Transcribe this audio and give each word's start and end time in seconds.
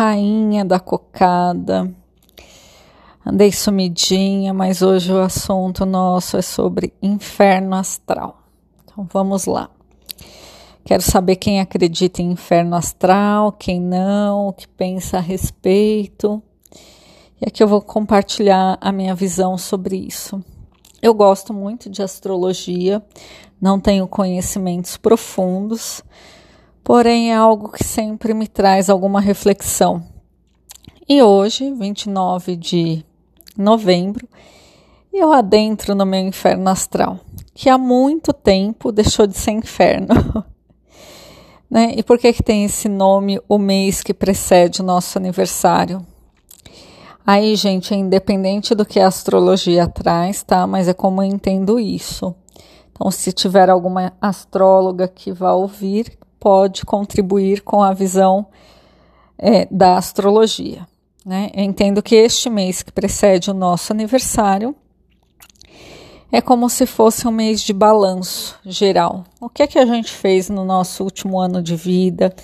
rainha 0.00 0.64
da 0.64 0.80
cocada. 0.80 1.94
Andei 3.24 3.52
sumidinha, 3.52 4.54
mas 4.54 4.80
hoje 4.80 5.12
o 5.12 5.20
assunto 5.20 5.84
nosso 5.84 6.38
é 6.38 6.42
sobre 6.42 6.94
inferno 7.02 7.74
astral. 7.74 8.42
Então 8.82 9.06
vamos 9.12 9.44
lá. 9.44 9.68
Quero 10.86 11.02
saber 11.02 11.36
quem 11.36 11.60
acredita 11.60 12.22
em 12.22 12.30
inferno 12.30 12.76
astral, 12.76 13.52
quem 13.52 13.78
não, 13.78 14.48
o 14.48 14.52
que 14.54 14.66
pensa 14.66 15.18
a 15.18 15.20
respeito. 15.20 16.42
E 17.38 17.46
aqui 17.46 17.62
eu 17.62 17.68
vou 17.68 17.82
compartilhar 17.82 18.78
a 18.80 18.90
minha 18.90 19.14
visão 19.14 19.58
sobre 19.58 19.96
isso. 19.96 20.42
Eu 21.02 21.12
gosto 21.12 21.52
muito 21.52 21.90
de 21.90 22.02
astrologia, 22.02 23.02
não 23.60 23.78
tenho 23.78 24.08
conhecimentos 24.08 24.96
profundos, 24.96 26.02
porém 26.84 27.32
é 27.32 27.36
algo 27.36 27.70
que 27.70 27.84
sempre 27.84 28.34
me 28.34 28.46
traz 28.46 28.88
alguma 28.88 29.20
reflexão. 29.20 30.02
E 31.08 31.22
hoje, 31.22 31.72
29 31.72 32.56
de 32.56 33.04
novembro, 33.56 34.28
eu 35.12 35.32
adentro 35.32 35.94
no 35.94 36.06
meu 36.06 36.20
inferno 36.20 36.70
astral, 36.70 37.18
que 37.52 37.68
há 37.68 37.76
muito 37.76 38.32
tempo 38.32 38.92
deixou 38.92 39.26
de 39.26 39.36
ser 39.36 39.50
inferno. 39.50 40.14
né? 41.70 41.92
E 41.96 42.02
por 42.02 42.18
que, 42.18 42.32
que 42.32 42.42
tem 42.42 42.64
esse 42.64 42.88
nome 42.88 43.40
o 43.48 43.58
mês 43.58 44.02
que 44.02 44.14
precede 44.14 44.80
o 44.80 44.84
nosso 44.84 45.18
aniversário? 45.18 46.04
Aí, 47.26 47.54
gente, 47.54 47.94
é 47.94 47.96
independente 47.96 48.74
do 48.74 48.84
que 48.84 48.98
a 48.98 49.06
astrologia 49.06 49.86
traz, 49.86 50.42
tá? 50.42 50.66
Mas 50.66 50.88
é 50.88 50.94
como 50.94 51.22
eu 51.22 51.26
entendo 51.26 51.78
isso. 51.78 52.34
Então, 52.90 53.10
se 53.10 53.32
tiver 53.32 53.70
alguma 53.70 54.12
astróloga 54.20 55.06
que 55.06 55.32
vá 55.32 55.52
ouvir, 55.52 56.18
pode 56.40 56.84
contribuir 56.84 57.60
com 57.60 57.82
a 57.82 57.92
visão 57.92 58.46
é, 59.38 59.68
da 59.70 59.96
astrologia. 59.96 60.88
Né? 61.24 61.50
Eu 61.54 61.62
entendo 61.62 62.02
que 62.02 62.16
este 62.16 62.48
mês 62.48 62.82
que 62.82 62.90
precede 62.90 63.50
o 63.50 63.54
nosso 63.54 63.92
aniversário 63.92 64.74
é 66.32 66.40
como 66.40 66.70
se 66.70 66.86
fosse 66.86 67.28
um 67.28 67.30
mês 67.30 67.60
de 67.60 67.72
balanço 67.72 68.58
geral. 68.64 69.24
O 69.40 69.48
que 69.48 69.62
é 69.62 69.66
que 69.66 69.78
a 69.78 69.84
gente 69.84 70.10
fez 70.10 70.48
no 70.48 70.64
nosso 70.64 71.04
último 71.04 71.38
ano 71.38 71.62
de 71.62 71.76
vida? 71.76 72.34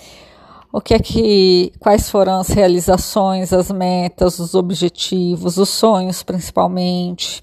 o 0.76 0.80
que 0.82 0.92
é 0.92 0.98
que, 0.98 1.72
quais 1.80 2.10
foram 2.10 2.38
as 2.38 2.48
realizações, 2.48 3.50
as 3.50 3.70
metas, 3.70 4.38
os 4.38 4.54
objetivos, 4.54 5.56
os 5.56 5.70
sonhos 5.70 6.22
principalmente, 6.22 7.42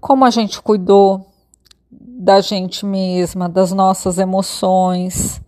como 0.00 0.24
a 0.24 0.30
gente 0.30 0.60
cuidou 0.60 1.28
da 1.88 2.40
gente 2.40 2.84
mesma, 2.84 3.48
das 3.48 3.70
nossas 3.70 4.18
emoções, 4.18 5.40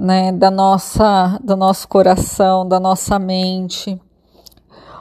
né, 0.00 0.32
da 0.32 0.50
nossa, 0.50 1.38
do 1.44 1.56
nosso 1.56 1.86
coração, 1.86 2.66
da 2.66 2.80
nossa 2.80 3.18
mente, 3.18 4.00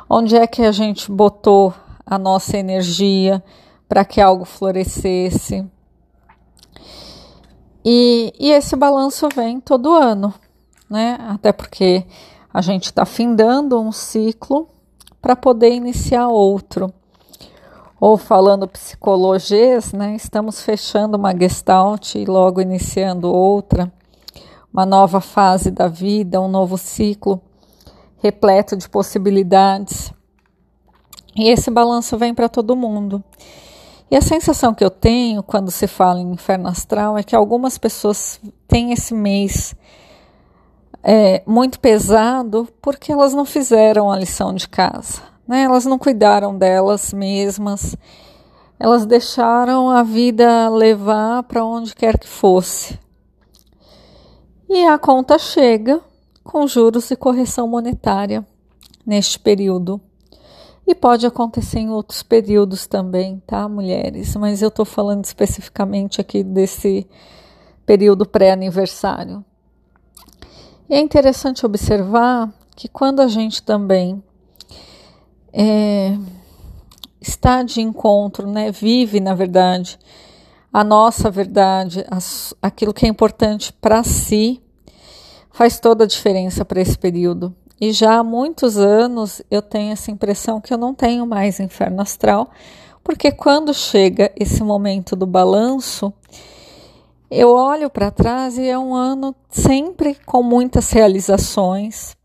onde 0.09 0.35
é 0.35 0.45
que 0.45 0.63
a 0.63 0.71
gente 0.71 1.11
botou 1.11 1.73
a 2.05 2.17
nossa 2.17 2.57
energia 2.57 3.43
para 3.87 4.03
que 4.03 4.19
algo 4.19 4.45
florescesse. 4.45 5.65
E, 7.85 8.33
e 8.39 8.51
esse 8.51 8.75
balanço 8.75 9.29
vem 9.33 9.59
todo 9.59 9.93
ano 9.93 10.33
né? 10.89 11.17
Até 11.29 11.51
porque 11.51 12.05
a 12.51 12.61
gente 12.61 12.85
está 12.85 13.05
findando 13.05 13.79
um 13.79 13.91
ciclo 13.91 14.67
para 15.21 15.35
poder 15.35 15.71
iniciar 15.71 16.27
outro. 16.27 16.91
Ou 18.01 18.17
falando 18.17 18.67
psicologias, 18.67 19.91
né? 19.91 20.15
Estamos 20.15 20.61
fechando 20.61 21.17
uma 21.17 21.35
gestalt 21.37 22.15
e 22.15 22.25
logo 22.25 22.61
iniciando 22.61 23.31
outra, 23.31 23.91
uma 24.71 24.85
nova 24.85 25.19
fase 25.19 25.71
da 25.71 25.87
vida, 25.87 26.41
um 26.41 26.47
novo 26.47 26.77
ciclo 26.77 27.41
repleto 28.21 28.75
de 28.75 28.87
possibilidades. 28.87 30.13
E 31.35 31.49
esse 31.49 31.71
balanço 31.71 32.17
vem 32.17 32.33
para 32.33 32.49
todo 32.49 32.75
mundo. 32.75 33.23
E 34.11 34.15
a 34.15 34.21
sensação 34.21 34.73
que 34.73 34.83
eu 34.83 34.89
tenho 34.89 35.43
quando 35.43 35.69
se 35.69 35.87
fala 35.87 36.19
em 36.19 36.31
inferno 36.31 36.67
astral 36.67 37.17
é 37.17 37.23
que 37.23 37.35
algumas 37.35 37.77
pessoas 37.77 38.41
têm 38.67 38.91
esse 38.91 39.13
mês 39.13 39.75
é, 41.03 41.43
muito 41.45 41.79
pesado 41.79 42.67
porque 42.81 43.11
elas 43.11 43.33
não 43.33 43.45
fizeram 43.45 44.11
a 44.11 44.17
lição 44.17 44.53
de 44.53 44.67
casa, 44.67 45.21
né? 45.47 45.61
Elas 45.63 45.85
não 45.85 45.99
cuidaram 45.99 46.57
delas 46.57 47.13
mesmas, 47.13 47.95
elas 48.79 49.05
deixaram 49.05 49.89
a 49.89 50.01
vida 50.01 50.69
levar 50.69 51.43
para 51.43 51.63
onde 51.63 51.95
quer 51.95 52.17
que 52.17 52.27
fosse. 52.27 52.99
E 54.69 54.85
a 54.85 54.99
conta 54.99 55.39
chega 55.39 55.99
com 56.43 56.67
juros 56.67 57.09
e 57.09 57.15
correção 57.15 57.67
monetária 57.67 58.45
neste 59.03 59.39
período. 59.39 59.99
E 60.85 60.93
pode 60.93 61.25
acontecer 61.25 61.79
em 61.79 61.89
outros 61.89 62.21
períodos 62.21 62.85
também, 62.85 63.41
tá, 63.47 63.67
mulheres? 63.67 64.35
Mas 64.35 64.61
eu 64.61 64.67
estou 64.67 64.85
falando 64.85 65.25
especificamente 65.25 66.21
aqui 66.21 66.43
desse 66.43 67.07
período 67.83 68.27
pré-aniversário. 68.27 69.43
E 70.87 70.93
é 70.93 70.99
interessante 70.99 71.65
observar 71.65 72.53
que 72.75 72.87
quando 72.87 73.21
a 73.21 73.27
gente 73.27 73.63
também 73.63 74.23
é, 75.51 76.15
está 77.19 77.63
de 77.63 77.81
encontro, 77.81 78.47
né, 78.47 78.71
vive, 78.71 79.19
na 79.19 79.33
verdade, 79.33 79.97
a 80.71 80.83
nossa 80.83 81.31
verdade, 81.31 82.05
aquilo 82.61 82.93
que 82.93 83.05
é 83.05 83.09
importante 83.09 83.73
para 83.73 84.03
si, 84.03 84.61
faz 85.51 85.79
toda 85.79 86.03
a 86.03 86.07
diferença 86.07 86.63
para 86.63 86.81
esse 86.81 86.97
período. 86.97 87.53
E 87.81 87.91
já 87.91 88.19
há 88.19 88.23
muitos 88.23 88.77
anos 88.77 89.41
eu 89.49 89.61
tenho 89.61 89.93
essa 89.93 90.11
impressão 90.11 90.61
que 90.61 90.73
eu 90.73 90.77
não 90.77 90.93
tenho 90.93 91.25
mais 91.25 91.59
inferno 91.59 92.01
astral, 92.01 92.49
porque 93.03 93.31
quando 93.31 93.73
chega 93.73 94.31
esse 94.35 94.61
momento 94.63 95.15
do 95.15 95.25
balanço, 95.25 96.13
eu 97.31 97.49
olho 97.49 97.89
para 97.89 98.11
trás 98.11 98.57
e 98.57 98.67
é 98.67 98.77
um 98.77 98.93
ano 98.93 99.35
sempre 99.49 100.15
com 100.25 100.43
muitas 100.43 100.91
realizações, 100.91 102.15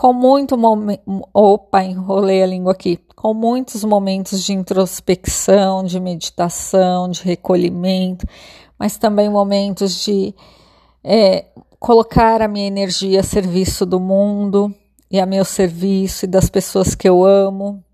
com 0.00 0.14
muito 0.14 0.56
momento. 0.56 1.02
Opa, 1.34 1.84
enrolei 1.84 2.42
a 2.42 2.46
língua 2.46 2.72
aqui. 2.72 2.98
Com 3.14 3.34
muitos 3.34 3.84
momentos 3.84 4.42
de 4.42 4.54
introspecção, 4.54 5.84
de 5.84 6.00
meditação, 6.00 7.10
de 7.10 7.22
recolhimento, 7.22 8.26
mas 8.78 8.96
também 8.96 9.28
momentos 9.28 10.02
de 10.02 10.34
é, 11.04 11.48
colocar 11.78 12.40
a 12.40 12.48
minha 12.48 12.66
energia 12.66 13.20
a 13.20 13.22
serviço 13.22 13.84
do 13.84 14.00
mundo 14.00 14.74
e 15.10 15.20
a 15.20 15.26
meu 15.26 15.44
serviço 15.44 16.24
e 16.24 16.28
das 16.28 16.48
pessoas 16.48 16.94
que 16.94 17.06
eu 17.06 17.22
amo. 17.22 17.84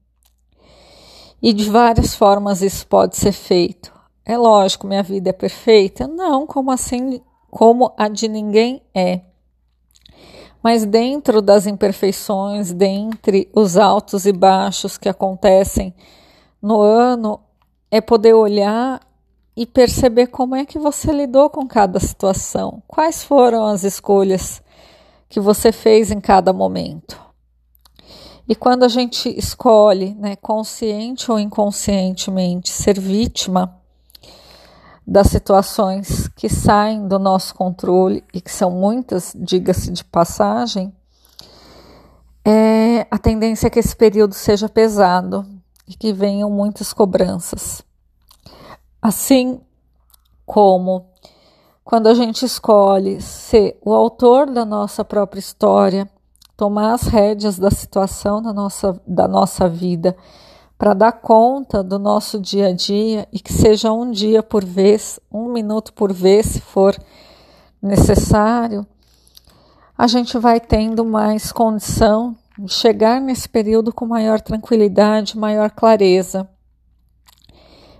E 1.42 1.52
de 1.52 1.68
várias 1.68 2.14
formas 2.14 2.62
isso 2.62 2.86
pode 2.86 3.16
ser 3.16 3.32
feito. 3.32 3.92
É 4.24 4.38
lógico, 4.38 4.86
minha 4.86 5.02
vida 5.02 5.30
é 5.30 5.32
perfeita? 5.32 6.06
Não, 6.06 6.46
como 6.46 6.70
assim? 6.70 7.20
Como 7.50 7.92
a 7.98 8.06
de 8.06 8.28
ninguém 8.28 8.80
é. 8.94 9.22
Mas 10.66 10.84
dentro 10.84 11.40
das 11.40 11.64
imperfeições, 11.64 12.72
dentre 12.72 13.48
os 13.54 13.76
altos 13.76 14.26
e 14.26 14.32
baixos 14.32 14.98
que 14.98 15.08
acontecem 15.08 15.94
no 16.60 16.80
ano, 16.80 17.38
é 17.88 18.00
poder 18.00 18.34
olhar 18.34 19.00
e 19.56 19.64
perceber 19.64 20.26
como 20.26 20.56
é 20.56 20.66
que 20.66 20.76
você 20.76 21.12
lidou 21.12 21.48
com 21.48 21.68
cada 21.68 22.00
situação, 22.00 22.82
quais 22.84 23.22
foram 23.22 23.64
as 23.64 23.84
escolhas 23.84 24.60
que 25.28 25.38
você 25.38 25.70
fez 25.70 26.10
em 26.10 26.18
cada 26.18 26.52
momento. 26.52 27.16
E 28.48 28.56
quando 28.56 28.82
a 28.82 28.88
gente 28.88 29.28
escolhe, 29.38 30.16
né, 30.16 30.34
consciente 30.34 31.30
ou 31.30 31.38
inconscientemente, 31.38 32.70
ser 32.70 32.98
vítima, 32.98 33.80
das 35.06 35.28
situações 35.28 36.26
que 36.28 36.48
saem 36.48 37.06
do 37.06 37.18
nosso 37.18 37.54
controle 37.54 38.24
e 38.34 38.40
que 38.40 38.50
são 38.50 38.70
muitas, 38.70 39.32
diga-se 39.36 39.92
de 39.92 40.04
passagem, 40.04 40.92
é 42.44 43.06
a 43.10 43.18
tendência 43.18 43.68
é 43.68 43.70
que 43.70 43.78
esse 43.78 43.94
período 43.94 44.34
seja 44.34 44.68
pesado 44.68 45.46
e 45.86 45.94
que 45.94 46.12
venham 46.12 46.50
muitas 46.50 46.92
cobranças. 46.92 47.82
Assim 49.00 49.60
como 50.44 51.06
quando 51.84 52.08
a 52.08 52.14
gente 52.14 52.44
escolhe 52.44 53.20
ser 53.20 53.78
o 53.84 53.94
autor 53.94 54.50
da 54.50 54.64
nossa 54.64 55.04
própria 55.04 55.38
história, 55.38 56.10
tomar 56.56 56.94
as 56.94 57.02
rédeas 57.02 57.58
da 57.58 57.70
situação 57.70 58.42
da 58.42 58.52
nossa, 58.52 59.00
da 59.06 59.28
nossa 59.28 59.68
vida 59.68 60.16
para 60.78 60.92
dar 60.92 61.12
conta 61.12 61.82
do 61.82 61.98
nosso 61.98 62.38
dia 62.38 62.68
a 62.68 62.72
dia 62.72 63.26
e 63.32 63.38
que 63.38 63.52
seja 63.52 63.92
um 63.92 64.10
dia 64.10 64.42
por 64.42 64.64
vez, 64.64 65.18
um 65.32 65.52
minuto 65.52 65.92
por 65.92 66.12
vez, 66.12 66.46
se 66.46 66.60
for 66.60 66.94
necessário, 67.80 68.86
a 69.96 70.06
gente 70.06 70.36
vai 70.38 70.60
tendo 70.60 71.04
mais 71.04 71.50
condição 71.50 72.36
de 72.58 72.72
chegar 72.72 73.20
nesse 73.20 73.48
período 73.48 73.92
com 73.92 74.06
maior 74.06 74.40
tranquilidade, 74.40 75.38
maior 75.38 75.70
clareza. 75.70 76.48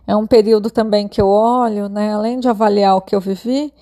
É 0.06 0.14
um 0.14 0.26
período 0.26 0.70
também 0.70 1.08
que 1.08 1.20
eu 1.20 1.28
olho, 1.28 1.88
né, 1.88 2.12
além 2.12 2.38
de 2.38 2.48
avaliar 2.48 2.96
o 2.96 3.00
que 3.00 3.14
eu 3.14 3.20
vivi, 3.20 3.72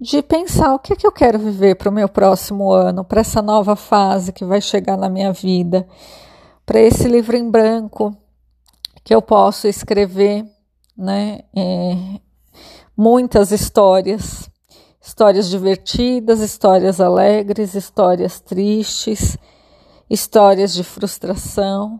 de 0.00 0.22
pensar 0.22 0.74
o 0.74 0.78
que, 0.78 0.92
é 0.92 0.96
que 0.96 1.06
eu 1.06 1.10
quero 1.10 1.38
viver 1.38 1.74
para 1.74 1.88
o 1.88 1.92
meu 1.92 2.08
próximo 2.08 2.70
ano, 2.70 3.02
para 3.02 3.20
essa 3.20 3.42
nova 3.42 3.74
fase 3.74 4.32
que 4.32 4.44
vai 4.44 4.60
chegar 4.60 4.96
na 4.96 5.08
minha 5.08 5.32
vida, 5.32 5.86
para 6.68 6.80
esse 6.80 7.08
livro 7.08 7.34
em 7.34 7.50
branco 7.50 8.14
que 9.02 9.14
eu 9.14 9.22
posso 9.22 9.66
escrever, 9.66 10.44
né? 10.94 11.40
É, 11.56 12.20
muitas 12.94 13.50
histórias, 13.52 14.50
histórias 15.00 15.48
divertidas, 15.48 16.40
histórias 16.40 17.00
alegres, 17.00 17.74
histórias 17.74 18.38
tristes, 18.38 19.38
histórias 20.10 20.74
de 20.74 20.84
frustração 20.84 21.98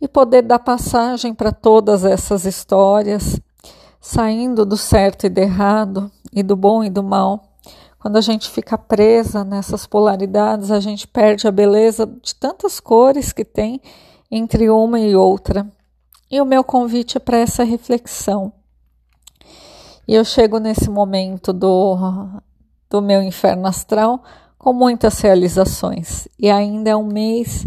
e 0.00 0.08
poder 0.08 0.40
dar 0.40 0.60
passagem 0.60 1.34
para 1.34 1.52
todas 1.52 2.02
essas 2.02 2.46
histórias, 2.46 3.38
saindo 4.00 4.64
do 4.64 4.78
certo 4.78 5.26
e 5.26 5.28
do 5.28 5.38
errado, 5.38 6.10
e 6.32 6.42
do 6.42 6.56
bom 6.56 6.82
e 6.82 6.88
do 6.88 7.02
mal. 7.02 7.51
Quando 8.02 8.16
a 8.16 8.20
gente 8.20 8.50
fica 8.50 8.76
presa 8.76 9.44
nessas 9.44 9.86
polaridades, 9.86 10.72
a 10.72 10.80
gente 10.80 11.06
perde 11.06 11.46
a 11.46 11.52
beleza 11.52 12.04
de 12.04 12.34
tantas 12.34 12.80
cores 12.80 13.32
que 13.32 13.44
tem 13.44 13.80
entre 14.28 14.68
uma 14.68 14.98
e 14.98 15.14
outra. 15.14 15.64
E 16.28 16.40
o 16.40 16.44
meu 16.44 16.64
convite 16.64 17.16
é 17.16 17.20
para 17.20 17.38
essa 17.38 17.62
reflexão. 17.62 18.52
E 20.06 20.14
eu 20.14 20.24
chego 20.24 20.58
nesse 20.58 20.90
momento 20.90 21.52
do, 21.52 21.96
do 22.90 23.00
meu 23.00 23.22
inferno 23.22 23.68
astral 23.68 24.22
com 24.58 24.72
muitas 24.72 25.20
realizações. 25.20 26.26
E 26.36 26.50
ainda 26.50 26.90
é 26.90 26.96
um 26.96 27.06
mês 27.06 27.66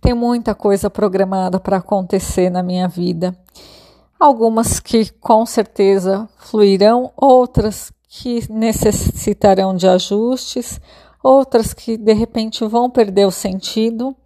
tem 0.00 0.14
muita 0.14 0.54
coisa 0.54 0.88
programada 0.88 1.60
para 1.60 1.76
acontecer 1.76 2.48
na 2.48 2.62
minha 2.62 2.88
vida. 2.88 3.36
Algumas 4.18 4.80
que 4.80 5.10
com 5.20 5.44
certeza 5.44 6.28
fluirão, 6.38 7.12
outras 7.16 7.92
que 8.12 8.52
necessitarão 8.52 9.72
de 9.72 9.86
ajustes, 9.86 10.80
outras 11.22 11.72
que 11.72 11.96
de 11.96 12.12
repente 12.12 12.66
vão 12.66 12.90
perder 12.90 13.24
o 13.24 13.30
sentido. 13.30 14.16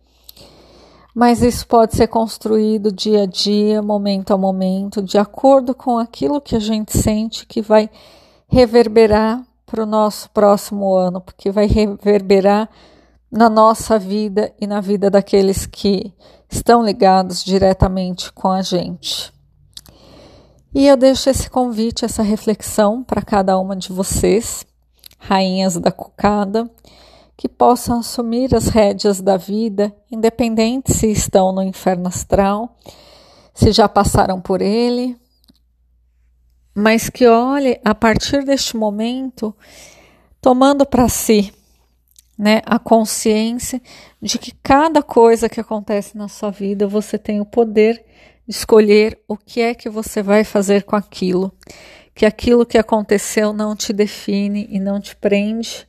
Mas 1.14 1.42
isso 1.42 1.66
pode 1.66 1.94
ser 1.94 2.08
construído 2.08 2.90
dia 2.90 3.24
a 3.24 3.26
dia, 3.26 3.82
momento 3.82 4.32
a 4.32 4.38
momento, 4.38 5.02
de 5.02 5.18
acordo 5.18 5.74
com 5.74 5.98
aquilo 5.98 6.40
que 6.40 6.56
a 6.56 6.58
gente 6.58 6.96
sente 6.96 7.46
que 7.46 7.60
vai 7.60 7.90
reverberar 8.48 9.44
para 9.66 9.82
o 9.82 9.86
nosso 9.86 10.30
próximo 10.30 10.94
ano, 10.94 11.20
porque 11.20 11.50
vai 11.50 11.66
reverberar 11.66 12.68
na 13.30 13.50
nossa 13.50 13.98
vida 13.98 14.52
e 14.58 14.66
na 14.66 14.80
vida 14.80 15.10
daqueles 15.10 15.66
que 15.66 16.12
estão 16.50 16.82
ligados 16.82 17.44
diretamente 17.44 18.32
com 18.32 18.50
a 18.50 18.62
gente. 18.62 19.33
E 20.74 20.88
eu 20.88 20.96
deixo 20.96 21.30
esse 21.30 21.48
convite, 21.48 22.04
essa 22.04 22.20
reflexão 22.20 23.04
para 23.04 23.22
cada 23.22 23.56
uma 23.56 23.76
de 23.76 23.92
vocês, 23.92 24.66
rainhas 25.20 25.76
da 25.76 25.92
cocada, 25.92 26.68
que 27.36 27.48
possam 27.48 28.00
assumir 28.00 28.52
as 28.52 28.66
rédeas 28.66 29.20
da 29.20 29.36
vida, 29.36 29.94
independente 30.10 30.92
se 30.92 31.06
estão 31.12 31.52
no 31.52 31.62
inferno 31.62 32.08
astral, 32.08 32.76
se 33.54 33.70
já 33.70 33.88
passaram 33.88 34.40
por 34.40 34.60
ele, 34.60 35.16
mas 36.74 37.08
que 37.08 37.24
olhe 37.24 37.80
a 37.84 37.94
partir 37.94 38.44
deste 38.44 38.76
momento, 38.76 39.54
tomando 40.40 40.84
para 40.84 41.08
si 41.08 41.54
né, 42.36 42.60
a 42.66 42.80
consciência 42.80 43.80
de 44.20 44.40
que 44.40 44.50
cada 44.60 45.04
coisa 45.04 45.48
que 45.48 45.60
acontece 45.60 46.18
na 46.18 46.26
sua 46.26 46.50
vida 46.50 46.88
você 46.88 47.16
tem 47.16 47.40
o 47.40 47.46
poder 47.46 47.96
de 47.96 48.04
escolher 48.46 49.18
o 49.26 49.36
que 49.36 49.60
é 49.60 49.74
que 49.74 49.88
você 49.88 50.22
vai 50.22 50.44
fazer 50.44 50.84
com 50.84 50.96
aquilo, 50.96 51.52
que 52.14 52.26
aquilo 52.26 52.66
que 52.66 52.78
aconteceu 52.78 53.52
não 53.52 53.74
te 53.74 53.92
define 53.92 54.68
e 54.70 54.78
não 54.78 55.00
te 55.00 55.16
prende 55.16 55.86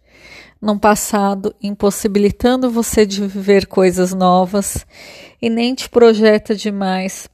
no 0.62 0.80
passado, 0.80 1.54
impossibilitando 1.62 2.72
você 2.72 3.06
de 3.06 3.28
viver 3.28 3.68
coisas 3.68 4.14
novas 4.14 4.86
e 5.42 5.50
nem 5.50 5.76
te 5.76 5.90
projeta 5.90 6.56
demais 6.56 7.30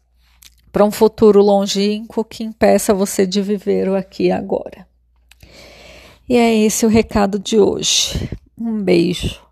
para 0.71 0.83
um 0.83 0.91
futuro 0.91 1.41
longínquo 1.41 2.23
que 2.23 2.43
impeça 2.43 2.93
você 2.93 3.25
de 3.25 3.41
viver 3.41 3.87
o 3.89 3.95
aqui 3.95 4.25
e 4.25 4.31
agora. 4.31 4.87
E 6.27 6.35
é 6.37 6.55
esse 6.55 6.85
o 6.85 6.89
recado 6.89 7.37
de 7.37 7.59
hoje. 7.59 8.29
Um 8.57 8.81
beijo. 8.81 9.50